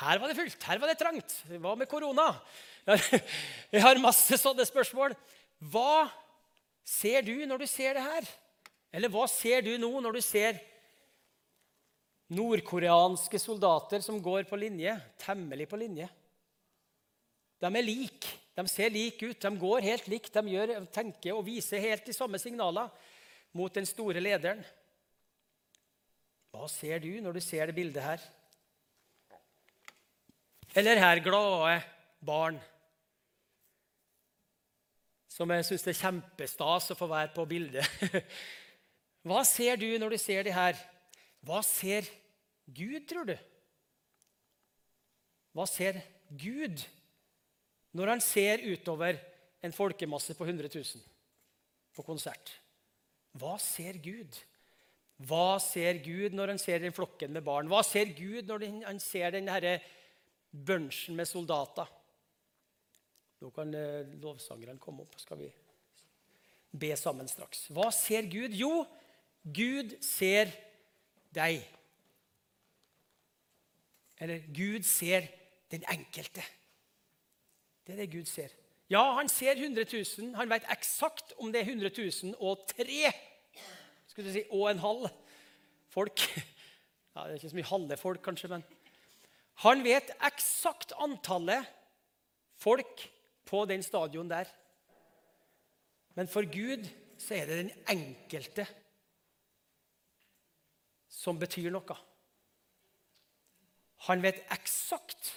[0.00, 1.36] Her var det fullt, her var det trangt.
[1.62, 2.26] Hva med korona?
[3.72, 5.14] Jeg har masse sånne spørsmål.
[5.72, 6.08] Hva
[6.84, 8.28] ser du når du ser det her?
[8.94, 10.58] Eller hva ser du nå når du ser
[12.34, 16.08] nordkoreanske soldater som går på linje, temmelig på linje.
[17.62, 18.34] De er like.
[18.54, 19.40] De ser like ut.
[19.40, 20.34] De går helt likt.
[20.34, 22.92] De gjør, tenker og viser helt de samme signaler
[23.54, 24.62] mot den store lederen.
[26.54, 28.22] Hva ser du når du ser det bildet her?
[30.74, 31.80] Eller her glade
[32.24, 32.60] barn
[35.34, 37.86] som jeg syns det er kjempestas å få være på bildet.
[39.26, 40.78] Hva ser du når du ser de her?
[41.42, 42.06] Hva ser
[42.66, 43.34] Gud, tror du?
[45.54, 46.00] Hva ser
[46.30, 46.82] Gud
[47.94, 49.20] når han ser utover
[49.64, 51.04] en folkemasse på 100 000
[51.94, 52.56] på konsert?
[53.38, 54.38] Hva ser Gud?
[55.22, 57.70] Hva ser Gud når han ser den flokken med barn?
[57.70, 59.50] Hva ser Gud når han ser den
[60.50, 61.86] bunchen med soldater?
[63.42, 65.50] Nå kan eh, lovsangerne komme opp, skal vi
[66.74, 67.68] be sammen straks.
[67.74, 68.54] Hva ser Gud?
[68.56, 68.82] Jo,
[69.44, 70.50] Gud ser
[71.34, 71.62] deg.
[74.20, 75.26] Eller Gud ser
[75.70, 76.42] den enkelte.
[77.84, 78.52] Det er det Gud ser.
[78.90, 79.84] Ja, han ser 100
[80.18, 80.34] 000.
[80.36, 81.90] Han vet eksakt om det er 100
[82.22, 83.12] 000 og tre
[84.14, 85.08] skulle du si, og en halv
[85.90, 86.22] folk.
[87.14, 88.64] Ja, det er ikke så mye halve folk, kanskje, men
[89.62, 91.66] Han vet eksakt antallet
[92.58, 93.04] folk
[93.46, 94.48] på den stadion der.
[96.14, 98.66] Men for Gud så er det den enkelte
[101.06, 101.98] som betyr noe.
[104.04, 105.30] Han vet eksakt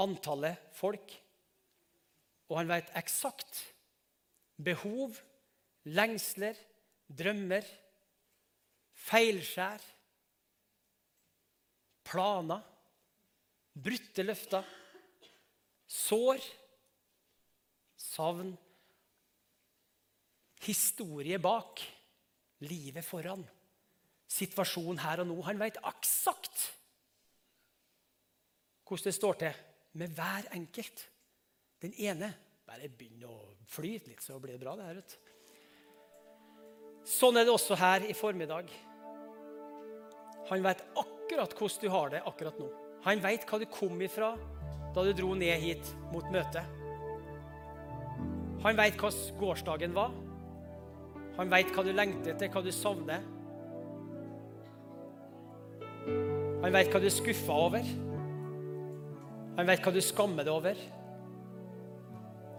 [0.00, 1.12] antallet folk,
[2.48, 3.60] og han vet eksakt
[4.64, 5.16] behov,
[5.84, 6.56] lengsler,
[7.08, 7.66] drømmer,
[9.04, 9.82] feilskjær,
[12.08, 12.62] planer,
[13.74, 14.64] brutte løfter,
[15.90, 16.40] sår,
[18.00, 18.54] savn,
[20.64, 21.82] historie bak,
[22.64, 23.44] livet foran,
[24.30, 25.36] situasjonen her og nå.
[25.50, 26.70] Han vet eksakt
[28.84, 29.62] hvordan det står til
[30.00, 31.04] med hver enkelt.
[31.82, 32.32] Den ene
[32.64, 34.76] bare begynner å flyte litt, så blir det bra.
[34.76, 35.00] det her.
[35.00, 35.18] Vet.
[37.04, 38.70] Sånn er det også her i formiddag.
[40.48, 42.70] Han vet akkurat hvordan du har det akkurat nå.
[43.04, 44.34] Han vet hva du kom ifra
[44.94, 46.64] da du dro ned hit mot møtet.
[48.64, 50.14] Han vet hvordan gårsdagen var.
[51.36, 53.24] Han vet hva du lengter etter, hva du savner.
[56.64, 57.88] Han vet hva du er skuffa over.
[59.54, 60.78] Han vet hva du skammer deg over.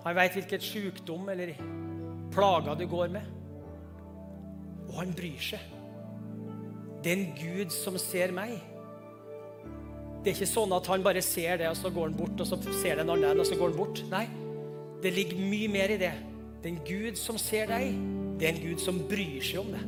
[0.05, 1.55] Han vet hvilken sykdom eller
[2.33, 3.33] plager du går med.
[4.85, 5.71] Og han bryr seg.
[7.03, 8.55] Det er en Gud som ser meg.
[10.23, 12.47] Det er ikke sånn at han bare ser det, og så går han bort, og
[12.49, 14.01] så ser det en annen, og så går han bort.
[14.09, 14.23] Nei,
[15.03, 16.13] det ligger mye mer i det.
[16.61, 17.99] Det er en Gud som ser deg.
[18.39, 19.83] Det er en Gud som bryr seg om det.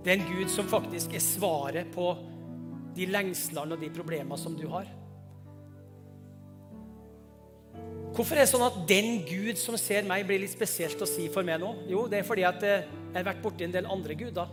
[0.00, 2.14] Det er en Gud som faktisk er svaret på
[2.96, 4.88] de lengslene og de problemene som du har.
[8.10, 11.28] Hvorfor er det sånn at den Gud som ser meg, blir litt spesielt å si
[11.32, 11.70] for meg nå?
[11.88, 14.50] Jo, det er fordi at eh, jeg har vært borti en del andre guder.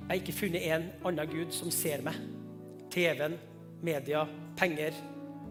[0.00, 2.16] Jeg har ikke funnet en annen Gud som ser meg.
[2.90, 3.36] TV-en,
[3.86, 4.24] media,
[4.58, 4.96] penger,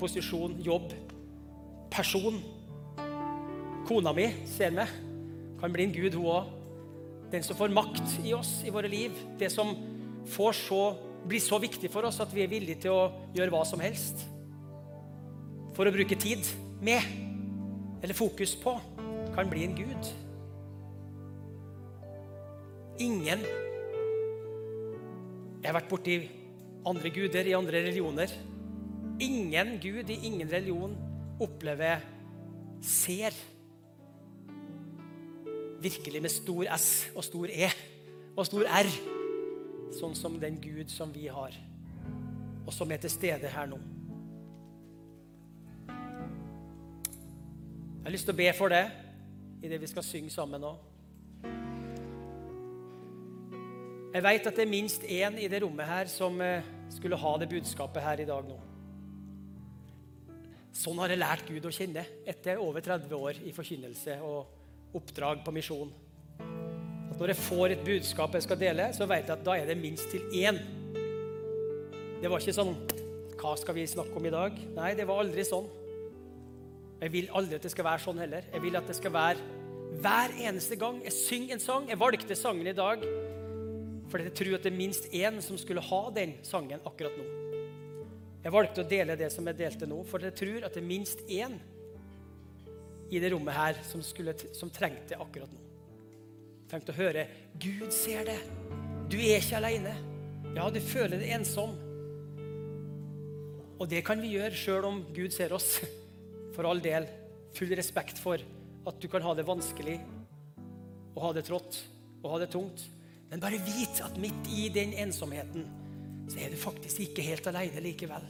[0.01, 0.91] posisjon, jobb,
[1.93, 2.41] person.
[3.87, 4.91] Kona mi ser meg.
[5.61, 6.49] Kan bli en gud, hun òg.
[7.29, 9.15] Den som får makt i oss, i våre liv.
[9.39, 9.75] Det som
[10.27, 10.81] så,
[11.27, 14.25] blir så viktig for oss at vi er villige til å gjøre hva som helst.
[15.77, 16.45] For å bruke tid
[16.83, 17.03] med,
[18.03, 18.73] eller fokus på,
[19.35, 20.11] kan bli en gud.
[22.99, 23.45] Ingen
[25.59, 26.15] Jeg har vært borti
[26.87, 28.31] andre guder i andre religioner.
[29.19, 30.95] Ingen gud i ingen religion
[31.43, 32.03] opplever
[32.83, 33.35] ser
[35.83, 37.69] virkelig med stor S og stor E
[38.39, 38.87] og stor R,
[39.99, 41.55] sånn som den Gud som vi har,
[42.63, 43.79] og som er til stede her nå.
[47.99, 48.85] Jeg har lyst til å be for det
[49.59, 50.69] i det vi skal synge sammen nå.
[54.13, 56.63] Jeg vet at det er minst én i det rommet her som eh,
[56.95, 58.55] skulle ha det budskapet her i dag nå.
[60.79, 65.43] Sånn har jeg lært Gud å kjenne etter over 30 år i forkynnelse og oppdrag
[65.43, 65.91] på misjon.
[66.39, 69.67] At Når jeg får et budskap jeg skal dele, så vet jeg at da er
[69.67, 70.63] det minst til én.
[72.23, 72.73] Det var ikke sånn
[73.39, 74.55] Hva skal vi snakke om i dag?
[74.79, 75.67] Nei, det var aldri sånn.
[76.99, 78.47] Jeg vil aldri at det skal være sånn heller.
[78.53, 79.57] Jeg vil at det skal være
[79.99, 81.89] hver eneste gang jeg synger en sang.
[81.89, 83.03] Jeg valgte sangen i dag
[84.09, 87.25] fordi jeg tror at det er minst én som skulle ha den sangen akkurat nå.
[88.41, 90.87] Jeg valgte å dele det som jeg delte nå, for jeg tror at det er
[90.87, 91.59] minst én
[93.09, 95.61] i det rommet her som, skulle, som trengte akkurat nå.
[96.69, 98.41] Trengte å høre 'Gud ser det'.
[99.09, 99.93] Du er ikke alene.
[100.55, 101.77] Ja, du føler deg ensom.
[103.79, 105.79] Og det kan vi gjøre sjøl om Gud ser oss.
[106.59, 107.05] For all del.
[107.55, 108.41] Full respekt for
[108.89, 109.93] at du kan ha det vanskelig
[111.13, 111.77] og ha det trått
[112.19, 112.83] og ha det tungt.
[113.31, 115.63] Men bare vit at midt i den ensomheten
[116.27, 118.27] så er du faktisk ikke helt alene likevel.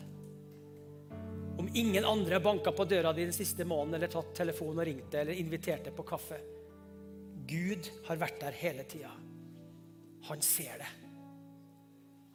[1.58, 4.90] Om ingen andre har banka på døra di den siste måneden eller tatt telefonen og
[4.92, 6.38] ringt deg eller invitert deg på kaffe
[7.50, 9.10] Gud har vært der hele tida.
[10.30, 10.94] Han ser det.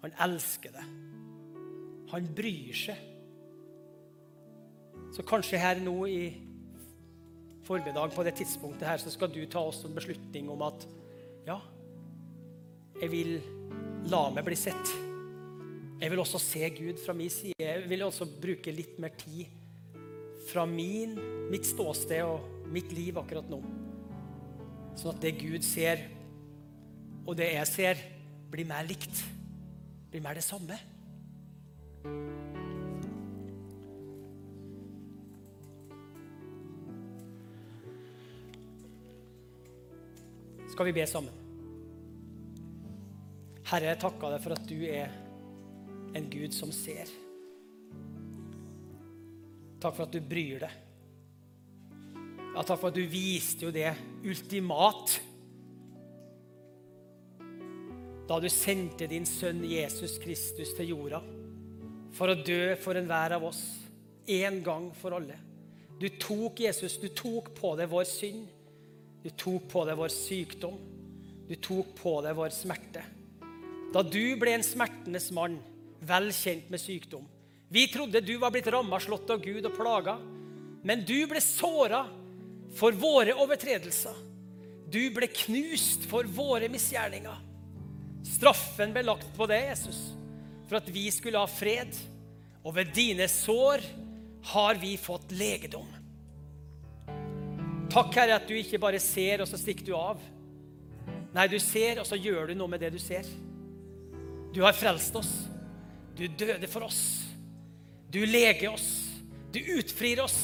[0.02, 0.86] Han elsker det.
[2.10, 3.10] Han bryr seg.
[5.14, 6.20] Så kanskje her nå i
[7.64, 10.86] formiddag på det tidspunktet her, så skal du ta oss en beslutning om at
[11.46, 11.58] ja,
[13.00, 13.34] jeg vil
[14.10, 14.94] la meg bli sett.
[16.00, 17.56] Jeg vil også se Gud fra min side.
[17.58, 19.46] Jeg vil også bruke litt mer tid
[20.50, 21.14] fra min,
[21.50, 23.62] mitt ståsted og mitt liv akkurat nå.
[24.98, 26.02] Sånn at det Gud ser,
[27.24, 28.02] og det jeg ser,
[28.52, 29.24] blir mer likt.
[30.12, 30.76] Blir mer det samme.
[40.74, 41.34] Skal vi be sammen?
[43.70, 45.12] Herre, jeg takker deg for at du er
[46.18, 47.12] en Gud som ser.
[49.78, 50.74] Takk for at du bryr deg.
[52.56, 53.92] Ja, takk for at du viste jo det
[54.26, 55.14] ultimat
[58.26, 61.20] da du sendte din sønn Jesus Kristus til jorda
[62.16, 63.62] for å dø for enhver av oss,
[64.26, 65.38] en gang for alle.
[66.02, 68.53] Du tok Jesus, du tok på deg vår synd.
[69.24, 70.76] Du tok på deg vår sykdom.
[71.48, 73.04] Du tok på deg vår smerte.
[73.94, 75.56] Da du ble en smertenes mann,
[76.04, 77.24] vel kjent med sykdom.
[77.72, 80.18] Vi trodde du var blitt ramma, slått av Gud og plaga.
[80.84, 82.02] Men du ble såra
[82.76, 84.20] for våre overtredelser.
[84.92, 87.40] Du ble knust for våre misgjerninger.
[88.28, 90.00] Straffen ble lagt på deg, Jesus,
[90.68, 91.96] for at vi skulle ha fred.
[92.64, 93.84] Og ved dine sår
[94.52, 95.88] har vi fått legedom.
[97.94, 100.22] Takk, Herre, at du ikke bare ser, og så stikker du av.
[101.34, 103.28] Nei, du ser, og så gjør du noe med det du ser.
[104.54, 105.30] Du har frelst oss.
[106.18, 107.00] Du døde for oss.
[108.10, 108.88] Du leger oss.
[109.54, 110.38] Du utfrir oss.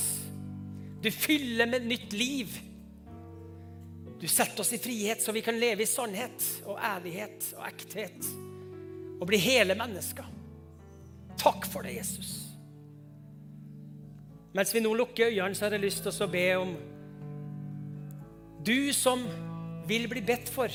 [1.03, 2.55] Du fyller med nytt liv.
[4.21, 8.31] Du setter oss i frihet, så vi kan leve i sannhet og ærlighet og ekthet.
[9.19, 10.27] Og bli hele mennesker.
[11.41, 12.31] Takk for det, Jesus.
[14.55, 16.75] Mens vi nå lukker øynene, så har jeg lyst til å be om
[18.65, 19.23] Du som
[19.89, 20.73] vil bli bedt for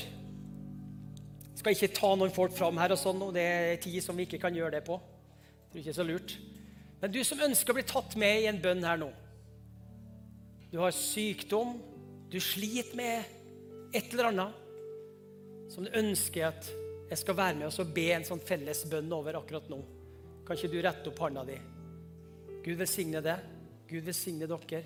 [1.66, 4.26] skal ikke ta noen folk fram her, og sånn, og det er tid som vi
[4.28, 5.00] ikke kan gjøre det på.
[5.66, 6.36] Det er ikke så lurt.
[7.00, 9.08] Men du som ønsker å bli tatt med i en bønn her nå.
[10.70, 11.74] Du har sykdom,
[12.30, 14.62] du sliter med et eller annet
[15.72, 16.72] som du ønsker at
[17.06, 19.76] Jeg skal være med og be en sånn felles bønn over akkurat nå.
[20.42, 21.54] Kan ikke du rette opp hånda di?
[22.64, 23.36] Gud velsigne det.
[23.86, 24.82] Gud velsigne dere.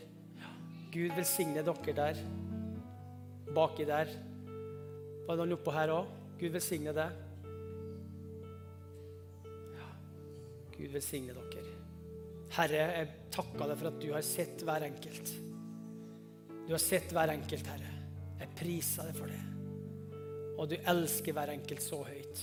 [0.92, 2.20] Gud velsigne dere der.
[3.54, 4.12] Baki der.
[5.26, 6.16] Var noen oppå her òg?
[6.40, 7.18] Gud velsigne deg.
[9.76, 9.88] Ja.
[10.76, 11.76] Gud velsigne dere.
[12.50, 15.34] Herre, jeg takker deg for at du har sett hver enkelt.
[16.66, 17.92] Du har sett hver enkelt, Herre.
[18.40, 19.42] Jeg priser deg for det.
[20.60, 22.42] Og du elsker hver enkelt så høyt.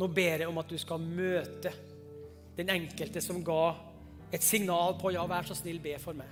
[0.00, 1.72] Nå ber jeg om at du skal møte
[2.56, 3.74] den enkelte som ga
[4.30, 6.30] et signal på ja, vær så snill, be for meg.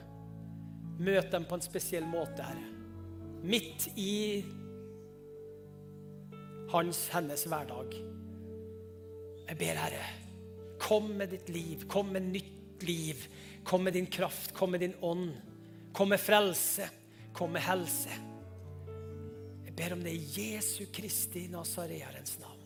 [0.99, 2.78] Møt dem på en spesiell måte, Herre.
[3.43, 4.45] Midt i
[6.73, 7.95] hans, hennes hverdag.
[9.49, 10.07] Jeg ber, Herre,
[10.83, 11.87] kom med ditt liv.
[11.91, 13.23] Kom med nytt liv.
[13.65, 14.53] Kom med din kraft.
[14.57, 15.31] Kom med din ånd.
[15.97, 16.89] Kom med frelse.
[17.33, 18.13] Kom med helse.
[19.65, 22.61] Jeg ber om det i Jesu Kristi Nasarearens navn.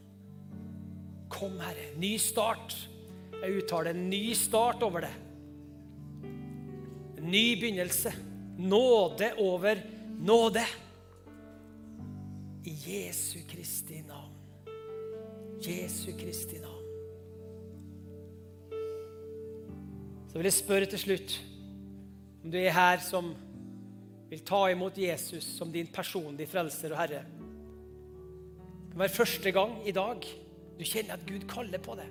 [1.33, 1.93] Kom, Herre.
[2.01, 2.77] Ny start.
[3.43, 5.14] Jeg uttaler en ny start over det.
[7.20, 8.12] En ny begynnelse.
[8.59, 9.81] Nåde over
[10.23, 10.64] nåde.
[12.64, 14.35] I Jesu Kristi navn.
[15.61, 16.79] Jesu Kristi navn.
[20.29, 21.35] Så vil jeg spørre til slutt
[22.43, 23.35] om du er her som
[24.31, 27.20] vil ta imot Jesus som din personlige frelser og herre.
[27.23, 30.25] Det kan være første gang i dag
[30.79, 32.09] du kjenner at Gud kaller på deg.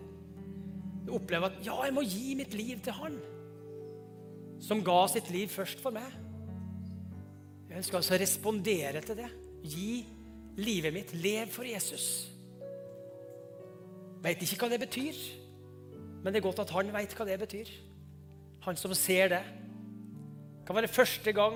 [1.08, 3.20] Du opplever at 'ja, jeg må gi mitt liv til Han',
[4.62, 6.31] som ga sitt liv først for meg.
[7.72, 9.30] Jeg ønsker altså å respondere til det.
[9.64, 10.02] Gi
[10.60, 11.14] livet mitt.
[11.16, 12.08] Lev for Jesus.
[14.22, 15.16] Veit ikke hva det betyr,
[16.22, 17.72] men det er godt at han veit hva det betyr.
[18.68, 19.40] Han som ser det.
[20.60, 21.56] Det kan være første gang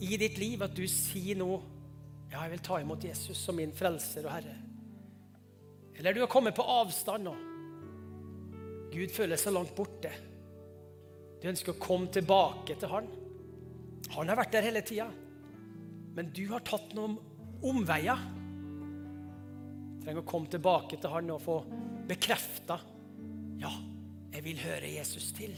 [0.00, 1.60] i ditt liv at du sier noe
[2.30, 4.56] Ja, jeg vil ta imot Jesus som min frelser og herre.
[5.98, 7.32] Eller du har kommet på avstand nå.
[8.94, 10.12] Gud føler seg langt borte.
[11.42, 13.10] Du ønsker å komme tilbake til han.
[14.16, 15.08] Han har vært der hele tida.
[16.16, 17.16] Men du har tatt noen
[17.66, 18.22] omveier.
[19.94, 21.60] Du trenger å komme tilbake til han og få
[22.10, 22.80] bekrefta
[23.60, 23.70] ja,
[24.32, 25.52] jeg vil høre Jesus til.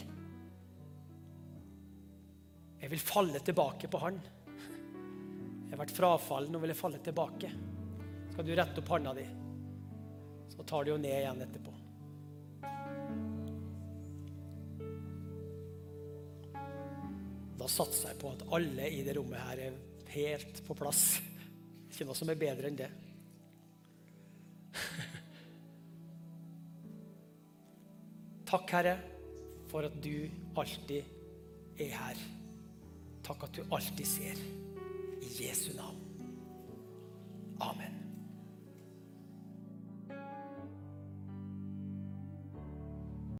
[2.83, 4.19] Jeg vil falle tilbake på han.
[4.19, 7.53] Jeg har vært frafallen og vil falle tilbake.
[8.33, 9.25] Skal du rette opp handa di,
[10.51, 11.72] så tar du jo ned igjen etterpå.
[17.63, 19.75] Da satser jeg på at alle i det rommet her er
[20.17, 21.23] helt på plass.
[21.93, 22.89] Ikke noe som er bedre enn det.
[28.51, 28.97] Takk, Herre,
[29.71, 30.27] for at du
[30.59, 32.19] alltid er her.
[33.23, 34.37] Takk at du alltid ser.
[35.23, 36.03] I Jesu navn.
[37.63, 38.02] Amen.